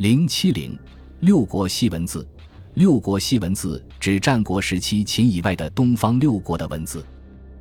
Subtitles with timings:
[0.00, 0.74] 零七零
[1.18, 2.26] 六国西文字，
[2.72, 7.04] 六国西文字指战国时期秦以外的东方六国的文字。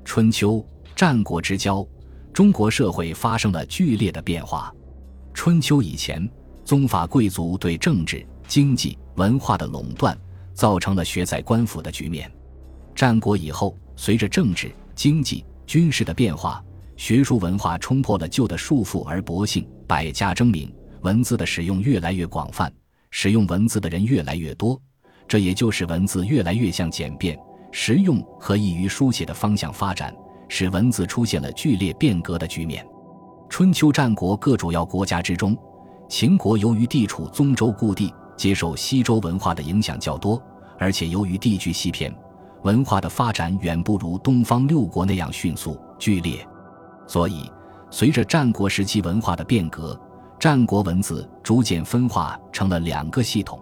[0.05, 0.65] 春秋
[0.95, 1.85] 战国之交，
[2.31, 4.73] 中国社会发生了剧烈的变化。
[5.33, 6.25] 春秋以前，
[6.63, 10.17] 宗法贵族对政治、经济、文化的垄断，
[10.53, 12.31] 造成了学在官府的局面。
[12.95, 16.63] 战国以后，随着政治、经济、军事的变化，
[16.95, 20.73] 学术文化冲破了旧的束缚而勃兴，百家争鸣。
[21.01, 22.71] 文字的使用越来越广泛，
[23.09, 24.79] 使用文字的人越来越多，
[25.27, 27.39] 这也就是文字越来越向简便、
[27.71, 30.13] 实用和易于书写的方向发展，
[30.49, 32.85] 使文字出现了剧烈变革的局面。
[33.49, 35.57] 春秋战国各主要国家之中，
[36.09, 40.41] 秦国由于地处宗周故地，接受西周文化的影响较多，
[40.77, 42.13] 而且由于地区西偏，
[42.63, 46.45] 文化的发展远不如东方六国那样迅速剧烈，
[47.07, 47.49] 所以
[47.89, 49.99] 随着战国时期文化的变革。
[50.39, 53.59] 战国文字逐渐分化成了两个系统，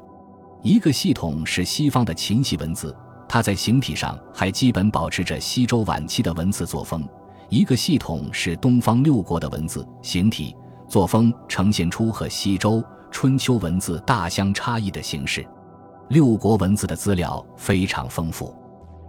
[0.62, 2.96] 一个系统是西方的秦系文字，
[3.28, 7.02] 它在形体上还基本保持着西周晚期的文字作风；
[7.50, 10.56] 一个系统是东方六国的文字，形体、
[10.88, 15.44] 作风呈现出和西周、春秋文字大相差异的形式。
[16.10, 18.56] 六国文字的资料非常丰富，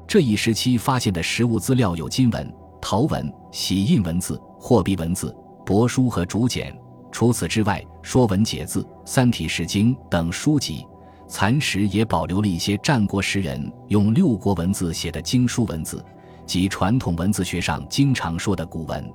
[0.06, 6.74] 这一时期发现的实物资料有金文、陶文、玺印文字、货币文字、帛书和竹简。
[7.10, 10.86] 除此之外，《说文解字》《三体史经》等书籍，
[11.26, 16.04] 残石也保留了一些战国时人用六国文字写的经书文字，
[16.46, 19.12] 及传统文字学上经常说的古文。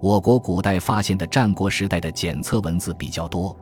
[0.00, 3.56] 我国古代发现的战国时代的检测文字比较多，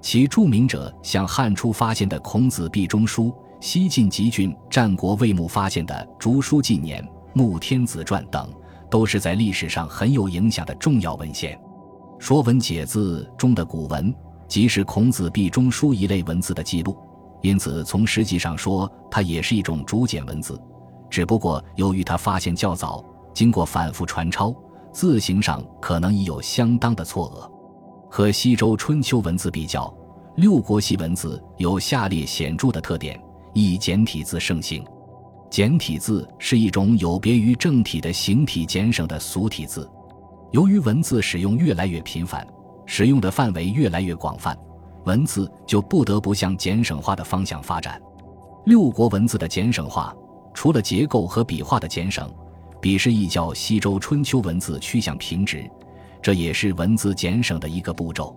[0.00, 7.02] 其著名者像汉初发现的孔子壁中书、西晋集郡战国魏墓发现的《竹书纪年》
[7.34, 8.48] 《穆天子传》等，
[8.90, 11.56] 都是在历史上很有影响的重要文献。
[12.26, 14.12] 《说文解字》中的古文，
[14.48, 16.98] 即是孔子壁中书一类文字的记录，
[17.40, 20.60] 因此从实际上说，它也是一种竹简文字。
[21.08, 24.52] 只不过由于它发现较早，经过反复传抄，
[24.92, 27.48] 字形上可能已有相当的错讹。
[28.10, 29.94] 和西周春秋文字比较，
[30.34, 33.16] 六国系文字有下列显著的特点：
[33.54, 34.84] 一、简体字盛行。
[35.48, 39.88] 简体字是一种有别于正体的形体简省的俗体字。
[40.52, 42.46] 由于文字使用越来越频繁，
[42.86, 44.56] 使用的范围越来越广泛，
[45.04, 48.00] 文字就不得不向简省化的方向发展。
[48.64, 50.14] 六国文字的简省化，
[50.54, 52.32] 除了结构和笔画的简省，
[52.80, 55.68] 笔势亦较西周春秋文字趋向平直，
[56.22, 58.34] 这也是文字简省的一个步骤。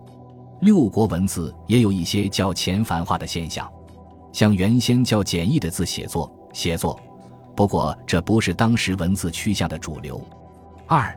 [0.60, 3.70] 六国文字也有一些较前繁化的现象，
[4.32, 7.00] 像原先较简易的字写作写作，
[7.56, 10.20] 不过这不是当时文字趋向的主流。
[10.86, 11.16] 二。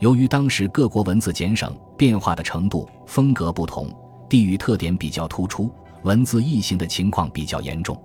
[0.00, 3.88] 由于当时各国文字简省变化的程度、风格不同，
[4.28, 5.70] 地域特点比较突出，
[6.04, 8.00] 文字异形的情况比较严重。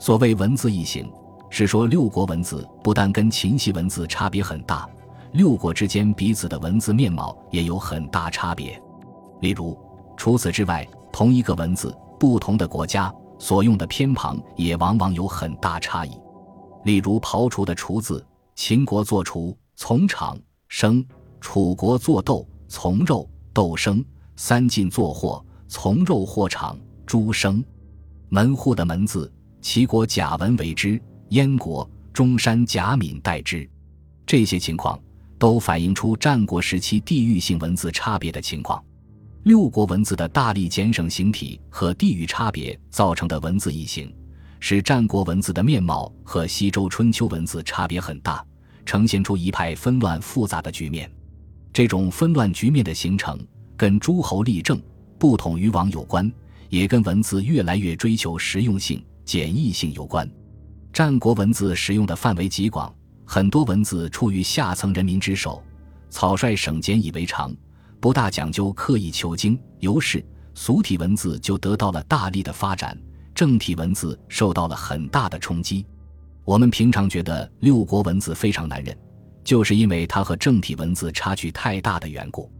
[0.00, 1.10] 所谓文字异形，
[1.50, 4.88] 是说六国文字不但跟秦系文字差别很大，
[5.32, 8.80] 六国之间彼此的文字面貌也有很大差别。
[9.40, 9.78] 例如，
[10.16, 16.18] 除此之外，同一个文字，不同的国家所用的偏旁也往往有很大差异。
[16.84, 18.24] 例如，刨除的“除”字，
[18.54, 21.04] 秦国作“除”，从厂生。
[21.48, 26.76] 楚国作豆，从肉豆生；三晋作货，从肉货场
[27.06, 27.64] 猪生。
[28.28, 33.66] 门户的门字，齐国甲文为之，燕国中山甲敏代之。
[34.26, 35.00] 这些情况
[35.38, 38.84] 都反映出战国时期地域性文字差别的情况。
[39.44, 44.12] 六国文字的大力减省形体和地域差别造成的文字异形，
[44.58, 48.44] 使战国文字的面貌和西周春秋文字差别很大，
[48.84, 51.08] 呈现出一派纷乱复杂的局面。
[51.76, 53.38] 这种纷乱局面的形成，
[53.76, 54.80] 跟诸侯立政
[55.18, 56.32] 不统于王有关，
[56.70, 60.26] 也跟文字越来越追求实用性、简易性有关。
[60.90, 62.90] 战国文字使用的范围极广，
[63.26, 65.62] 很多文字出于下层人民之手，
[66.08, 67.54] 草率省简以为常，
[68.00, 72.98] 不大讲究刻意求精，由是俗体文字就得到了大力的发展，
[73.34, 75.84] 正体文字受到了很大的冲击。
[76.42, 78.96] 我们平常觉得六国文字非常难认。
[79.46, 82.50] 就是因为它和正体文字差距太大的缘故。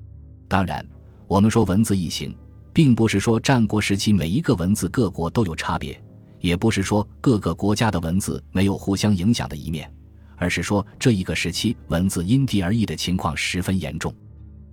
[0.47, 0.87] 当然，
[1.27, 2.33] 我们说文字异形，
[2.73, 6.01] 并不是说战国时期每一个文字各国都有差别，
[6.39, 9.93] 也不是说各个国家的文字没有互相影响的一面，
[10.37, 14.15] 而是说这一个时期文字因地而异的情况十分严重。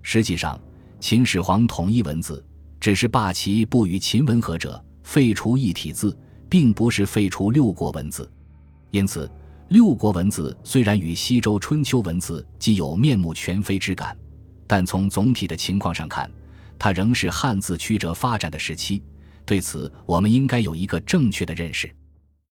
[0.04, 0.62] 实际上，
[1.00, 2.46] 秦始皇统一文字，
[2.80, 6.16] 只是罢其不与秦文合者，废除一体字，
[6.48, 8.32] 并不是废除六国文字。
[8.92, 9.28] 因此。
[9.74, 14.16] 六国文字虽然与西周春秋文字既有面目全非之感，
[14.68, 16.30] 但从总体的情况上看，
[16.78, 19.02] 它仍是汉字曲折发展的时期。
[19.48, 21.92] 对此，我们应该有一个正确的认识。